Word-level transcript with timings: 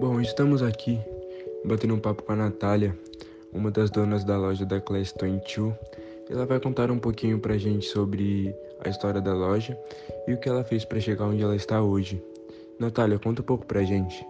Bom, 0.00 0.18
estamos 0.18 0.62
aqui 0.62 0.98
batendo 1.62 1.94
um 1.94 1.98
papo 1.98 2.22
com 2.22 2.32
a 2.32 2.36
Natália, 2.36 2.98
uma 3.52 3.70
das 3.70 3.90
donas 3.90 4.24
da 4.24 4.34
loja 4.38 4.64
da 4.64 4.80
Class 4.80 5.12
22. 5.20 5.74
Ela 6.30 6.46
vai 6.46 6.58
contar 6.58 6.90
um 6.90 6.98
pouquinho 6.98 7.38
pra 7.38 7.58
gente 7.58 7.84
sobre 7.84 8.56
a 8.82 8.88
história 8.88 9.20
da 9.20 9.34
loja 9.34 9.78
e 10.26 10.32
o 10.32 10.40
que 10.40 10.48
ela 10.48 10.64
fez 10.64 10.86
para 10.86 10.98
chegar 11.00 11.26
onde 11.26 11.42
ela 11.42 11.54
está 11.54 11.82
hoje. 11.82 12.18
Natália, 12.78 13.18
conta 13.18 13.42
um 13.42 13.44
pouco 13.44 13.66
pra 13.66 13.82
gente. 13.82 14.26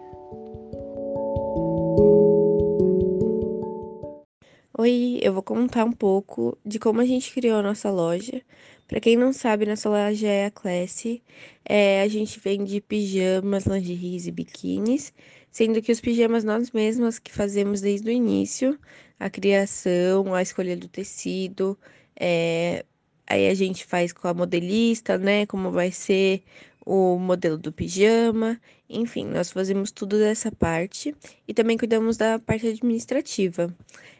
Oi, 4.77 5.19
eu 5.21 5.31
vou 5.31 5.43
contar 5.43 5.85
um 5.85 5.93
pouco 5.93 6.57
de 6.65 6.79
como 6.79 6.99
a 6.99 7.05
gente 7.05 7.33
criou 7.33 7.59
a 7.59 7.63
nossa 7.63 7.89
loja. 7.89 8.41
Para 8.89 8.99
quem 8.99 9.15
não 9.15 9.31
sabe, 9.31 9.65
nossa 9.65 9.87
loja 9.87 10.27
é 10.27 10.47
a 10.47 10.51
Classe. 10.51 11.23
É, 11.63 12.01
a 12.01 12.07
gente 12.09 12.37
vende 12.41 12.81
pijamas, 12.81 13.65
lingeries 13.65 14.27
e 14.27 14.31
biquínis, 14.31 15.13
sendo 15.51 15.81
que 15.81 15.91
os 15.91 16.01
pijamas 16.01 16.43
nós 16.43 16.71
mesmas 16.71 17.19
que 17.19 17.31
fazemos 17.31 17.81
desde 17.81 18.09
o 18.09 18.11
início, 18.11 18.79
a 19.19 19.29
criação, 19.29 20.33
a 20.33 20.41
escolha 20.41 20.75
do 20.77 20.87
tecido, 20.87 21.77
é, 22.15 22.85
aí 23.27 23.47
a 23.47 23.53
gente 23.53 23.85
faz 23.85 24.13
com 24.13 24.27
a 24.27 24.33
modelista, 24.33 25.17
né, 25.17 25.45
como 25.45 25.71
vai 25.71 25.91
ser 25.91 26.43
o 26.85 27.17
modelo 27.17 27.57
do 27.57 27.71
pijama, 27.71 28.59
enfim, 28.89 29.25
nós 29.25 29.51
fazemos 29.51 29.91
tudo 29.91 30.17
dessa 30.17 30.51
parte 30.51 31.15
e 31.47 31.53
também 31.53 31.77
cuidamos 31.77 32.17
da 32.17 32.39
parte 32.39 32.67
administrativa. 32.67 33.73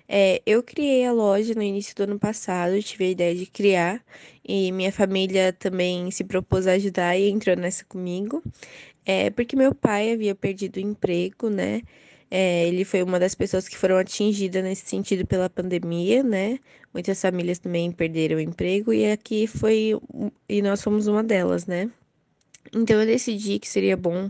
É, 0.08 0.42
eu 0.46 0.62
criei 0.62 1.06
a 1.06 1.14
loja 1.14 1.54
no 1.54 1.62
início 1.62 1.96
do 1.96 2.04
ano 2.04 2.20
passado, 2.20 2.82
tive 2.84 3.06
a 3.06 3.10
ideia 3.10 3.34
de 3.34 3.46
criar 3.46 4.04
e 4.46 4.72
minha 4.72 4.92
família 4.92 5.54
também 5.54 6.12
se 6.12 6.24
propôs 6.24 6.68
a 6.68 6.74
ajudar 6.74 7.18
e 7.18 7.30
entrou 7.30 7.56
nessa 7.56 7.86
comigo. 7.86 8.44
É, 9.06 9.30
porque 9.32 9.56
meu 9.56 9.74
pai 9.74 10.12
havia 10.14 10.36
perdido 10.36 10.78
o 10.78 10.80
emprego, 10.80 11.50
né? 11.50 11.82
É, 12.30 12.68
ele 12.68 12.86
foi 12.86 13.04
uma 13.04 13.20
das 13.20 13.36
pessoas 13.36 13.68
que 13.68 13.78
foram 13.78 13.98
atingidas 13.98 14.64
nesse 14.64 14.88
sentido 14.88 15.26
pela 15.28 15.50
pandemia, 15.50 16.24
né? 16.24 16.60
Muitas 16.94 17.22
famílias 17.22 17.60
também 17.60 17.92
perderam 17.92 18.38
o 18.38 18.40
emprego 18.40 18.94
e 18.94 19.12
aqui 19.12 19.48
foi 19.48 20.00
e 20.48 20.62
nós 20.62 20.82
fomos 20.82 21.08
uma 21.08 21.24
delas, 21.24 21.66
né? 21.66 21.92
Então 22.74 23.00
eu 23.02 23.06
decidi 23.06 23.60
que 23.60 23.68
seria 23.68 23.98
bom 23.98 24.30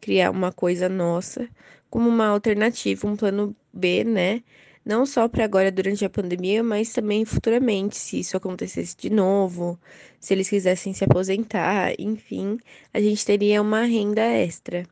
criar 0.00 0.30
uma 0.30 0.52
coisa 0.52 0.88
nossa 0.88 1.48
como 1.90 2.08
uma 2.08 2.26
alternativa, 2.28 3.06
um 3.08 3.16
plano 3.16 3.56
B, 3.72 4.04
né? 4.04 4.42
Não 4.84 5.04
só 5.04 5.28
para 5.28 5.44
agora 5.44 5.70
durante 5.70 6.04
a 6.04 6.10
pandemia, 6.10 6.62
mas 6.62 6.92
também 6.92 7.24
futuramente, 7.24 7.96
se 7.96 8.20
isso 8.20 8.36
acontecesse 8.36 8.96
de 8.96 9.10
novo, 9.10 9.78
se 10.18 10.32
eles 10.34 10.48
quisessem 10.48 10.94
se 10.94 11.04
aposentar, 11.04 11.92
enfim, 11.98 12.58
a 12.92 13.00
gente 13.00 13.24
teria 13.24 13.60
uma 13.60 13.82
renda 13.84 14.22
extra. 14.22 14.86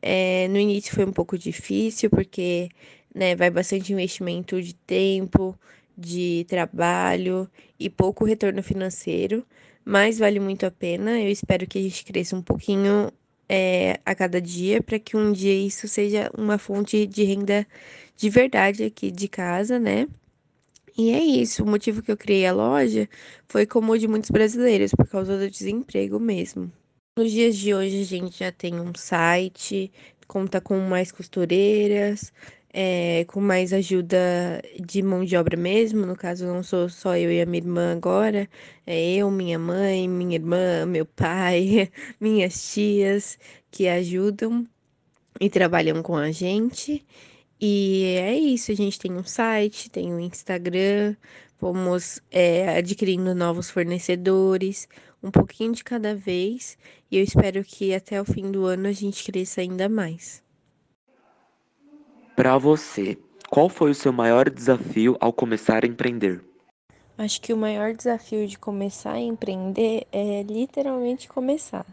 É, 0.00 0.48
no 0.48 0.58
início 0.58 0.94
foi 0.94 1.04
um 1.04 1.12
pouco 1.12 1.36
difícil, 1.38 2.10
porque 2.10 2.68
né, 3.14 3.34
vai 3.36 3.50
bastante 3.50 3.92
investimento 3.92 4.60
de 4.60 4.74
tempo, 4.74 5.58
de 5.96 6.44
trabalho 6.48 7.50
e 7.78 7.88
pouco 7.88 8.24
retorno 8.24 8.62
financeiro, 8.62 9.44
mas 9.84 10.18
vale 10.18 10.40
muito 10.40 10.66
a 10.66 10.70
pena. 10.70 11.20
Eu 11.20 11.30
espero 11.30 11.66
que 11.66 11.78
a 11.78 11.82
gente 11.82 12.04
cresça 12.04 12.36
um 12.36 12.42
pouquinho 12.42 13.10
é, 13.48 14.00
a 14.04 14.14
cada 14.14 14.40
dia 14.40 14.82
para 14.82 14.98
que 14.98 15.16
um 15.16 15.32
dia 15.32 15.54
isso 15.54 15.88
seja 15.88 16.30
uma 16.36 16.58
fonte 16.58 17.06
de 17.06 17.24
renda 17.24 17.66
de 18.16 18.30
verdade 18.30 18.84
aqui 18.84 19.10
de 19.10 19.28
casa, 19.28 19.78
né? 19.78 20.08
E 20.96 21.10
é 21.10 21.20
isso. 21.22 21.62
O 21.62 21.66
motivo 21.66 22.02
que 22.02 22.10
eu 22.10 22.16
criei 22.16 22.46
a 22.46 22.52
loja 22.52 23.08
foi 23.46 23.66
como 23.66 23.92
o 23.92 23.98
de 23.98 24.08
muitos 24.08 24.30
brasileiros, 24.30 24.92
por 24.92 25.06
causa 25.06 25.38
do 25.38 25.50
desemprego 25.50 26.18
mesmo. 26.18 26.72
Nos 27.18 27.30
dias 27.30 27.56
de 27.56 27.74
hoje 27.74 28.00
a 28.00 28.04
gente 28.04 28.38
já 28.38 28.52
tem 28.52 28.80
um 28.80 28.92
site, 28.94 29.92
conta 30.26 30.60
com 30.60 30.78
mais 30.80 31.12
costureiras, 31.12 32.32
é, 32.78 33.24
com 33.24 33.40
mais 33.40 33.72
ajuda 33.72 34.18
de 34.78 35.02
mão 35.02 35.24
de 35.24 35.34
obra 35.34 35.56
mesmo. 35.56 36.04
No 36.04 36.14
caso, 36.14 36.46
não 36.46 36.62
sou 36.62 36.90
só 36.90 37.16
eu 37.16 37.32
e 37.32 37.40
a 37.40 37.46
minha 37.46 37.62
irmã 37.62 37.92
agora, 37.92 38.46
é 38.86 39.14
eu, 39.14 39.30
minha 39.30 39.58
mãe, 39.58 40.06
minha 40.06 40.34
irmã, 40.34 40.84
meu 40.84 41.06
pai, 41.06 41.90
minhas 42.20 42.72
tias 42.72 43.38
que 43.70 43.88
ajudam 43.88 44.68
e 45.40 45.48
trabalham 45.48 46.02
com 46.02 46.16
a 46.16 46.30
gente. 46.30 47.02
E 47.60 48.04
é 48.20 48.36
isso, 48.36 48.70
a 48.72 48.74
gente 48.74 48.98
tem 48.98 49.12
um 49.12 49.24
site, 49.24 49.90
tem 49.90 50.12
um 50.12 50.20
Instagram, 50.20 51.16
fomos 51.58 52.20
é, 52.30 52.76
adquirindo 52.78 53.34
novos 53.34 53.70
fornecedores, 53.70 54.86
um 55.22 55.30
pouquinho 55.30 55.72
de 55.72 55.82
cada 55.82 56.14
vez, 56.14 56.76
e 57.10 57.16
eu 57.16 57.24
espero 57.24 57.64
que 57.64 57.94
até 57.94 58.20
o 58.20 58.24
fim 58.26 58.50
do 58.50 58.66
ano 58.66 58.88
a 58.88 58.92
gente 58.92 59.24
cresça 59.24 59.62
ainda 59.62 59.88
mais. 59.88 60.45
Para 62.36 62.58
você, 62.58 63.16
qual 63.48 63.66
foi 63.70 63.90
o 63.90 63.94
seu 63.94 64.12
maior 64.12 64.50
desafio 64.50 65.16
ao 65.18 65.32
começar 65.32 65.82
a 65.82 65.86
empreender? 65.86 66.44
Acho 67.16 67.40
que 67.40 67.50
o 67.50 67.56
maior 67.56 67.94
desafio 67.94 68.46
de 68.46 68.58
começar 68.58 69.12
a 69.12 69.20
empreender 69.20 70.06
é 70.12 70.42
literalmente 70.42 71.28
começar. 71.28 71.86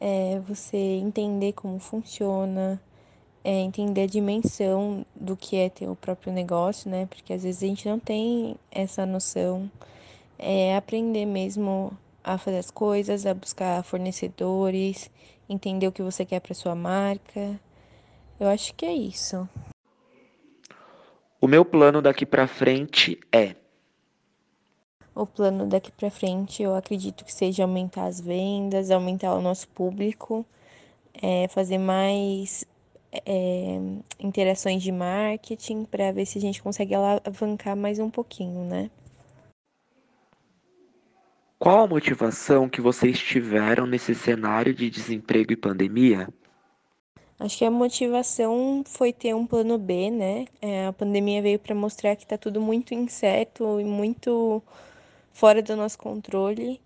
É 0.00 0.40
você 0.48 0.78
entender 0.78 1.52
como 1.52 1.78
funciona, 1.78 2.80
é 3.44 3.60
entender 3.60 4.04
a 4.04 4.06
dimensão 4.06 5.04
do 5.14 5.36
que 5.36 5.56
é 5.56 5.68
ter 5.68 5.86
o 5.90 5.94
próprio 5.94 6.32
negócio, 6.32 6.90
né? 6.90 7.04
Porque 7.04 7.34
às 7.34 7.42
vezes 7.42 7.62
a 7.62 7.66
gente 7.66 7.86
não 7.86 7.98
tem 7.98 8.56
essa 8.70 9.04
noção. 9.04 9.70
É 10.38 10.74
aprender 10.74 11.26
mesmo 11.26 11.92
a 12.24 12.38
fazer 12.38 12.58
as 12.58 12.70
coisas, 12.70 13.26
a 13.26 13.34
buscar 13.34 13.84
fornecedores, 13.84 15.10
entender 15.46 15.86
o 15.86 15.92
que 15.92 16.02
você 16.02 16.24
quer 16.24 16.40
para 16.40 16.54
sua 16.54 16.74
marca. 16.74 17.60
Eu 18.38 18.48
acho 18.48 18.74
que 18.74 18.84
é 18.84 18.92
isso. 18.92 19.48
O 21.40 21.48
meu 21.48 21.64
plano 21.64 22.02
daqui 22.02 22.26
para 22.26 22.46
frente 22.46 23.18
é. 23.32 23.56
O 25.14 25.26
plano 25.26 25.66
daqui 25.66 25.90
para 25.90 26.10
frente, 26.10 26.62
eu 26.62 26.74
acredito 26.74 27.24
que 27.24 27.32
seja 27.32 27.62
aumentar 27.62 28.04
as 28.06 28.20
vendas, 28.20 28.90
aumentar 28.90 29.34
o 29.34 29.40
nosso 29.40 29.66
público, 29.68 30.44
é, 31.22 31.48
fazer 31.48 31.78
mais 31.78 32.66
é, 33.24 33.78
interações 34.20 34.82
de 34.82 34.92
marketing 34.92 35.84
para 35.84 36.12
ver 36.12 36.26
se 36.26 36.36
a 36.36 36.40
gente 36.40 36.62
consegue 36.62 36.94
alavancar 36.94 37.74
mais 37.74 37.98
um 37.98 38.10
pouquinho, 38.10 38.64
né? 38.64 38.90
Qual 41.58 41.84
a 41.84 41.86
motivação 41.86 42.68
que 42.68 42.82
vocês 42.82 43.18
tiveram 43.18 43.86
nesse 43.86 44.14
cenário 44.14 44.74
de 44.74 44.90
desemprego 44.90 45.52
e 45.52 45.56
pandemia? 45.56 46.28
Acho 47.38 47.58
que 47.58 47.64
a 47.66 47.70
motivação 47.70 48.82
foi 48.86 49.12
ter 49.12 49.34
um 49.34 49.46
plano 49.46 49.76
B, 49.76 50.10
né? 50.10 50.46
É, 50.60 50.86
a 50.86 50.92
pandemia 50.92 51.42
veio 51.42 51.58
para 51.58 51.74
mostrar 51.74 52.16
que 52.16 52.22
está 52.22 52.38
tudo 52.38 52.60
muito 52.60 52.94
incerto 52.94 53.78
e 53.78 53.84
muito 53.84 54.62
fora 55.34 55.60
do 55.60 55.76
nosso 55.76 55.98
controle. 55.98 56.80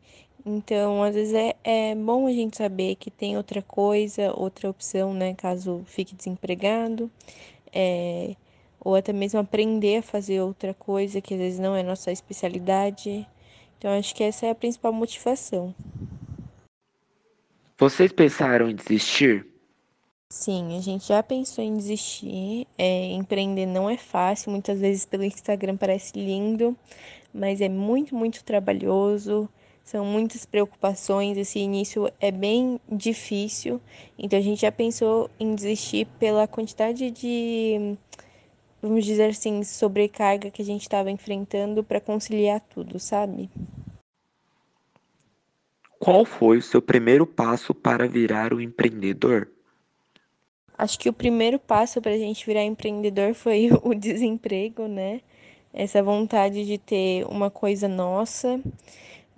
Então, 0.45 1.05
às 1.05 1.15
vezes 1.15 1.35
é, 1.35 1.55
é 1.63 1.95
bom 1.95 2.27
a 2.27 2.33
gente 2.33 2.57
saber 2.57 2.97
que 2.97 3.11
tem 3.11 3.37
outra 3.37 3.63
coisa, 3.63 4.33
outra 4.37 4.69
opção, 4.69 5.15
né? 5.15 5.35
Caso 5.35 5.85
fique 5.87 6.17
desempregado. 6.17 7.09
É, 7.73 8.35
ou 8.81 8.97
até 8.97 9.13
mesmo 9.13 9.39
aprender 9.39 9.99
a 9.99 10.03
fazer 10.03 10.41
outra 10.41 10.75
coisa 10.75 11.21
que 11.21 11.35
às 11.35 11.41
vezes 11.41 11.59
não 11.61 11.77
é 11.77 11.83
nossa 11.85 12.11
especialidade. 12.11 13.25
Então, 13.79 13.97
acho 13.97 14.15
que 14.15 14.25
essa 14.25 14.47
é 14.47 14.51
a 14.51 14.55
principal 14.55 14.93
motivação. 14.93 15.73
Vocês 17.79 18.11
pensaram 18.11 18.69
em 18.69 18.75
desistir? 18.75 19.47
Sim, 20.33 20.79
a 20.79 20.81
gente 20.81 21.09
já 21.09 21.23
pensou 21.25 21.63
em 21.63 21.77
desistir. 21.77 22.67
É, 22.79 23.07
empreender 23.13 23.67
não 23.67 23.91
é 23.91 23.97
fácil, 23.97 24.53
muitas 24.53 24.79
vezes 24.79 25.05
pelo 25.05 25.25
Instagram 25.25 25.77
parece 25.77 26.17
lindo, 26.17 26.77
mas 27.35 27.61
é 27.61 27.69
muito, 27.69 28.15
muito 28.15 28.45
trabalhoso. 28.45 29.49
São 29.83 30.05
muitas 30.05 30.47
preocupações, 30.47 31.37
esse 31.37 31.59
início 31.59 32.09
é 32.21 32.31
bem 32.31 32.81
difícil. 32.89 33.81
Então 34.17 34.39
a 34.39 34.43
gente 34.43 34.61
já 34.61 34.71
pensou 34.71 35.29
em 35.39 35.53
desistir 35.53 36.07
pela 36.21 36.47
quantidade 36.47 37.11
de, 37.11 37.97
vamos 38.81 39.05
dizer 39.05 39.31
assim, 39.31 39.65
sobrecarga 39.65 40.49
que 40.49 40.63
a 40.63 40.65
gente 40.65 40.83
estava 40.83 41.11
enfrentando 41.11 41.83
para 41.83 42.01
conciliar 42.01 42.61
tudo, 42.61 43.01
sabe? 43.01 43.51
Qual 45.99 46.25
foi 46.25 46.59
o 46.59 46.63
seu 46.63 46.81
primeiro 46.81 47.27
passo 47.27 47.75
para 47.75 48.07
virar 48.07 48.55
um 48.55 48.61
empreendedor? 48.61 49.51
Acho 50.81 50.99
que 50.99 51.11
o 51.11 51.13
primeiro 51.13 51.59
passo 51.59 52.01
para 52.01 52.13
a 52.13 52.17
gente 52.17 52.47
virar 52.47 52.65
empreendedor 52.65 53.35
foi 53.35 53.69
o 53.85 53.95
desemprego, 53.95 54.89
né? 54.89 55.21
Essa 55.75 56.03
vontade 56.03 56.65
de 56.65 56.79
ter 56.79 57.27
uma 57.27 57.51
coisa 57.51 57.87
nossa. 57.87 58.59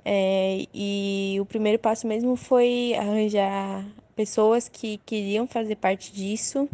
É, 0.05 0.65
e 0.73 1.39
o 1.41 1.45
primeiro 1.45 1.81
passo 1.81 2.07
mesmo 2.07 2.37
foi 2.37 2.95
arranjar 2.97 3.85
pessoas 4.15 4.69
que 4.69 4.99
queriam 4.99 5.45
fazer 5.49 5.75
parte 5.75 6.13
disso 6.13 6.69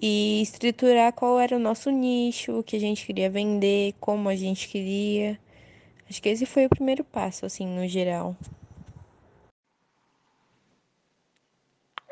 e 0.00 0.40
estruturar 0.40 1.12
qual 1.12 1.38
era 1.38 1.54
o 1.54 1.60
nosso 1.60 1.90
nicho, 1.90 2.60
o 2.60 2.62
que 2.62 2.76
a 2.76 2.80
gente 2.80 3.04
queria 3.04 3.28
vender, 3.28 3.94
como 4.00 4.30
a 4.30 4.34
gente 4.34 4.66
queria. 4.66 5.38
Acho 6.08 6.22
que 6.22 6.30
esse 6.30 6.46
foi 6.46 6.64
o 6.64 6.70
primeiro 6.70 7.04
passo, 7.04 7.44
assim, 7.44 7.66
no 7.66 7.86
geral. 7.86 8.34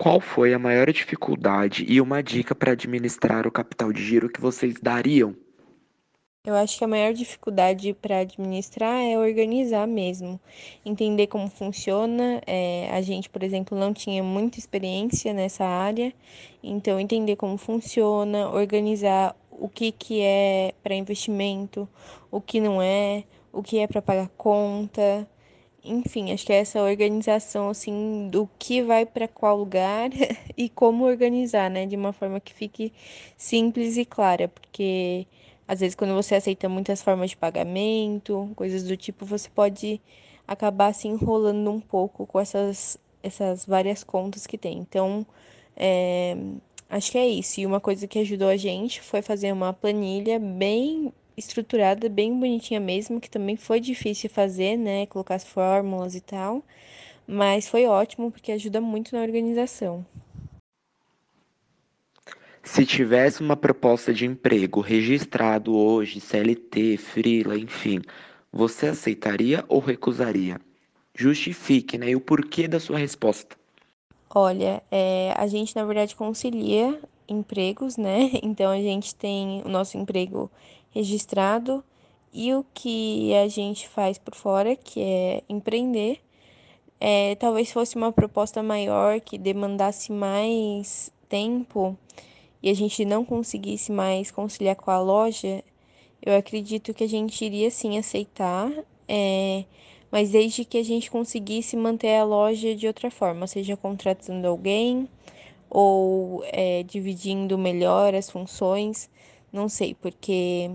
Qual 0.02 0.18
foi 0.18 0.52
a 0.52 0.58
maior 0.58 0.92
dificuldade 0.92 1.86
e 1.88 2.00
uma 2.00 2.20
dica 2.20 2.56
para 2.56 2.72
administrar 2.72 3.46
o 3.46 3.52
capital 3.52 3.92
de 3.92 4.04
giro 4.04 4.28
que 4.28 4.40
vocês 4.40 4.74
dariam? 4.82 5.32
Eu 6.44 6.56
acho 6.56 6.76
que 6.76 6.82
a 6.82 6.88
maior 6.88 7.12
dificuldade 7.12 7.94
para 7.94 8.18
administrar 8.18 9.00
é 9.00 9.16
organizar 9.16 9.86
mesmo, 9.86 10.40
entender 10.84 11.28
como 11.28 11.48
funciona. 11.48 12.42
É, 12.48 12.90
a 12.90 13.00
gente, 13.00 13.30
por 13.30 13.44
exemplo, 13.44 13.78
não 13.78 13.94
tinha 13.94 14.24
muita 14.24 14.58
experiência 14.58 15.32
nessa 15.32 15.64
área, 15.64 16.12
então 16.60 16.98
entender 16.98 17.36
como 17.36 17.56
funciona, 17.56 18.50
organizar 18.50 19.36
o 19.52 19.68
que, 19.68 19.92
que 19.92 20.20
é 20.20 20.74
para 20.82 20.96
investimento, 20.96 21.88
o 22.28 22.40
que 22.40 22.60
não 22.60 22.82
é, 22.82 23.22
o 23.52 23.62
que 23.62 23.78
é 23.78 23.86
para 23.86 24.02
pagar 24.02 24.28
conta. 24.36 25.28
Enfim, 25.84 26.32
acho 26.32 26.46
que 26.46 26.52
é 26.52 26.58
essa 26.58 26.80
organização 26.82 27.70
assim 27.70 28.28
do 28.30 28.48
que 28.58 28.82
vai 28.82 29.04
para 29.04 29.26
qual 29.26 29.56
lugar 29.56 30.10
e 30.56 30.68
como 30.68 31.04
organizar, 31.04 31.68
né, 31.70 31.86
de 31.86 31.96
uma 31.96 32.12
forma 32.12 32.38
que 32.40 32.54
fique 32.54 32.92
simples 33.36 33.96
e 33.96 34.04
clara, 34.04 34.48
porque 34.48 35.26
às 35.66 35.80
vezes, 35.80 35.94
quando 35.94 36.14
você 36.14 36.34
aceita 36.34 36.68
muitas 36.68 37.02
formas 37.02 37.30
de 37.30 37.36
pagamento, 37.36 38.50
coisas 38.56 38.82
do 38.82 38.96
tipo, 38.96 39.24
você 39.24 39.48
pode 39.48 40.00
acabar 40.46 40.92
se 40.92 41.08
enrolando 41.08 41.70
um 41.70 41.80
pouco 41.80 42.26
com 42.26 42.38
essas, 42.38 42.98
essas 43.22 43.64
várias 43.64 44.04
contas 44.04 44.46
que 44.46 44.58
tem. 44.58 44.78
Então, 44.78 45.26
é, 45.76 46.36
acho 46.90 47.10
que 47.12 47.18
é 47.18 47.26
isso. 47.26 47.60
E 47.60 47.66
uma 47.66 47.80
coisa 47.80 48.06
que 48.06 48.18
ajudou 48.18 48.48
a 48.48 48.56
gente 48.56 49.00
foi 49.00 49.22
fazer 49.22 49.52
uma 49.52 49.72
planilha 49.72 50.38
bem 50.38 51.12
estruturada, 51.36 52.08
bem 52.08 52.38
bonitinha 52.38 52.80
mesmo, 52.80 53.20
que 53.20 53.30
também 53.30 53.56
foi 53.56 53.80
difícil 53.80 54.28
fazer, 54.30 54.76
né? 54.76 55.06
Colocar 55.06 55.34
as 55.34 55.44
fórmulas 55.44 56.14
e 56.14 56.20
tal. 56.20 56.62
Mas 57.26 57.68
foi 57.68 57.86
ótimo 57.86 58.30
porque 58.30 58.52
ajuda 58.52 58.80
muito 58.80 59.14
na 59.14 59.22
organização. 59.22 60.04
Se 62.62 62.86
tivesse 62.86 63.40
uma 63.40 63.56
proposta 63.56 64.12
de 64.14 64.24
emprego 64.24 64.80
registrado 64.80 65.74
hoje, 65.76 66.20
CLT, 66.20 66.96
Freela, 66.96 67.58
enfim, 67.58 68.00
você 68.52 68.86
aceitaria 68.88 69.64
ou 69.68 69.80
recusaria? 69.80 70.60
Justifique, 71.14 71.98
né? 71.98 72.10
E 72.10 72.16
o 72.16 72.20
porquê 72.20 72.68
da 72.68 72.78
sua 72.78 72.98
resposta. 72.98 73.56
Olha, 74.34 74.82
é, 74.90 75.34
a 75.36 75.46
gente 75.46 75.76
na 75.76 75.84
verdade 75.84 76.14
concilia 76.14 76.98
empregos, 77.32 77.96
né? 77.96 78.30
Então 78.42 78.70
a 78.70 78.80
gente 78.80 79.14
tem 79.14 79.62
o 79.64 79.68
nosso 79.68 79.96
emprego 79.96 80.50
registrado 80.90 81.82
e 82.32 82.54
o 82.54 82.64
que 82.74 83.34
a 83.34 83.48
gente 83.48 83.88
faz 83.88 84.18
por 84.18 84.34
fora, 84.34 84.76
que 84.76 85.00
é 85.00 85.42
empreender. 85.48 86.20
É, 87.00 87.34
talvez 87.36 87.72
fosse 87.72 87.96
uma 87.96 88.12
proposta 88.12 88.62
maior 88.62 89.20
que 89.20 89.36
demandasse 89.36 90.12
mais 90.12 91.12
tempo 91.28 91.98
e 92.62 92.70
a 92.70 92.74
gente 92.74 93.04
não 93.04 93.24
conseguisse 93.24 93.90
mais 93.90 94.30
conciliar 94.30 94.76
com 94.76 94.90
a 94.90 95.00
loja, 95.00 95.64
eu 96.24 96.36
acredito 96.36 96.94
que 96.94 97.02
a 97.02 97.08
gente 97.08 97.44
iria 97.44 97.70
sim 97.70 97.98
aceitar, 97.98 98.70
é, 99.08 99.64
mas 100.10 100.30
desde 100.30 100.64
que 100.64 100.78
a 100.78 100.84
gente 100.84 101.10
conseguisse 101.10 101.76
manter 101.76 102.16
a 102.16 102.24
loja 102.24 102.74
de 102.76 102.86
outra 102.86 103.10
forma, 103.10 103.48
seja 103.48 103.76
contratando 103.76 104.46
alguém 104.46 105.08
ou 105.74 106.42
é, 106.46 106.82
dividindo 106.82 107.56
melhor 107.56 108.14
as 108.14 108.30
funções, 108.30 109.08
não 109.52 109.68
sei, 109.68 109.94
porque 109.94 110.70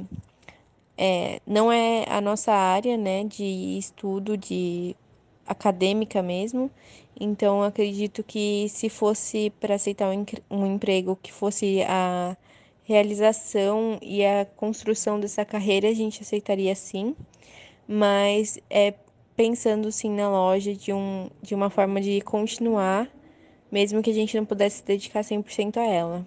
é, 0.98 1.40
não 1.46 1.72
é 1.72 2.06
a 2.08 2.20
nossa 2.20 2.52
área 2.52 2.98
né, 2.98 3.24
de 3.24 3.78
estudo 3.78 4.36
de 4.36 4.96
acadêmica 5.46 6.22
mesmo, 6.22 6.72
então, 7.20 7.64
acredito 7.64 8.24
que 8.24 8.68
se 8.70 8.90
fosse 8.90 9.52
para 9.60 9.76
aceitar 9.76 10.10
um 10.52 10.66
emprego 10.68 11.18
que 11.22 11.34
fosse 11.34 11.82
a 11.88 12.38
realização 12.84 13.98
e 14.02 14.24
a 14.24 14.46
construção 14.46 15.20
dessa 15.20 15.44
carreira, 15.44 15.90
a 15.90 15.94
gente 15.94 16.22
aceitaria 16.22 16.76
sim, 16.76 17.16
mas 17.88 18.60
é 18.70 18.94
pensando 19.36 19.92
sim 19.92 20.12
na 20.12 20.30
loja 20.30 20.74
de, 20.76 20.94
um, 20.94 21.30
de 21.42 21.56
uma 21.56 21.70
forma 21.72 22.00
de 22.00 22.22
continuar, 22.22 23.10
mesmo 23.72 24.02
que 24.02 24.10
a 24.10 24.14
gente 24.14 24.36
não 24.38 24.46
pudesse 24.46 24.78
se 24.78 24.86
dedicar 24.86 25.22
100% 25.22 25.78
a 25.78 25.84
ela. 25.84 26.26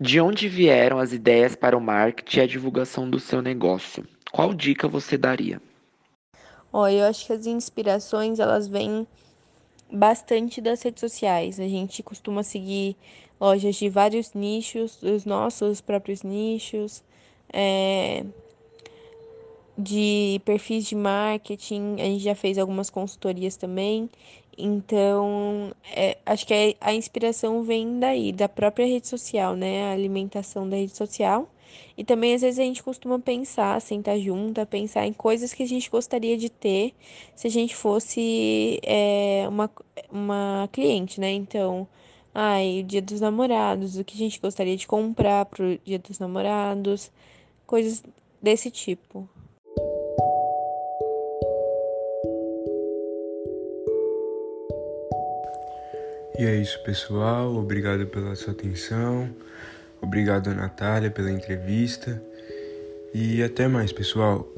De 0.00 0.20
onde 0.20 0.48
vieram 0.48 0.98
as 0.98 1.12
ideias 1.12 1.54
para 1.54 1.76
o 1.76 1.80
marketing 1.80 2.38
e 2.38 2.42
a 2.42 2.46
divulgação 2.46 3.08
do 3.08 3.20
seu 3.20 3.40
negócio? 3.40 4.06
Qual 4.32 4.52
dica 4.52 4.88
você 4.88 5.16
daria? 5.16 5.60
Ó, 6.72 6.88
eu 6.88 7.04
acho 7.04 7.26
que 7.26 7.32
as 7.32 7.46
inspirações 7.46 8.40
elas 8.40 8.66
vêm 8.66 9.06
bastante 9.92 10.60
das 10.60 10.82
redes 10.82 11.00
sociais. 11.00 11.60
A 11.60 11.68
gente 11.68 12.02
costuma 12.02 12.42
seguir 12.42 12.96
lojas 13.40 13.76
de 13.76 13.88
vários 13.88 14.34
nichos, 14.34 15.00
os 15.02 15.24
nossos 15.24 15.80
próprios 15.80 16.22
nichos, 16.22 17.04
é, 17.52 18.24
de 19.78 20.40
perfis 20.44 20.86
de 20.86 20.96
marketing. 20.96 21.96
A 22.00 22.04
gente 22.04 22.24
já 22.24 22.34
fez 22.34 22.58
algumas 22.58 22.90
consultorias 22.90 23.56
também. 23.56 24.10
Então, 24.58 25.72
é, 25.94 26.18
acho 26.24 26.46
que 26.46 26.76
a 26.80 26.94
inspiração 26.94 27.62
vem 27.62 27.98
daí, 27.98 28.32
da 28.32 28.48
própria 28.48 28.86
rede 28.86 29.08
social, 29.08 29.56
né? 29.56 29.90
A 29.90 29.92
alimentação 29.92 30.68
da 30.68 30.76
rede 30.76 30.96
social. 30.96 31.48
E 31.96 32.04
também, 32.04 32.34
às 32.34 32.42
vezes, 32.42 32.58
a 32.58 32.62
gente 32.62 32.82
costuma 32.82 33.18
pensar, 33.18 33.80
sentar 33.80 34.18
junto, 34.18 34.64
pensar 34.66 35.06
em 35.06 35.12
coisas 35.12 35.52
que 35.52 35.62
a 35.62 35.66
gente 35.66 35.90
gostaria 35.90 36.36
de 36.36 36.50
ter 36.50 36.94
se 37.34 37.46
a 37.46 37.50
gente 37.50 37.74
fosse 37.74 38.80
é, 38.82 39.46
uma, 39.48 39.70
uma 40.10 40.68
cliente, 40.72 41.20
né? 41.20 41.32
Então, 41.32 41.86
ai, 42.34 42.80
o 42.80 42.84
dia 42.84 43.02
dos 43.02 43.20
namorados, 43.20 43.96
o 43.96 44.04
que 44.04 44.14
a 44.14 44.18
gente 44.18 44.40
gostaria 44.40 44.76
de 44.76 44.86
comprar 44.86 45.46
pro 45.46 45.78
dia 45.84 45.98
dos 45.98 46.18
namorados, 46.18 47.10
coisas 47.66 48.02
desse 48.42 48.70
tipo. 48.70 49.28
E 56.36 56.44
é 56.44 56.56
isso, 56.56 56.82
pessoal. 56.82 57.54
Obrigado 57.54 58.06
pela 58.06 58.34
sua 58.34 58.52
atenção. 58.52 59.30
Obrigado, 60.02 60.52
Natália, 60.52 61.10
pela 61.10 61.30
entrevista. 61.30 62.20
E 63.14 63.40
até 63.42 63.68
mais, 63.68 63.92
pessoal. 63.92 64.48